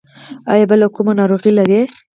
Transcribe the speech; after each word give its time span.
ایا 0.51 0.65
بله 0.71 0.87
کومه 0.95 1.13
ناروغي 1.19 1.51
لرئ؟ 1.57 1.81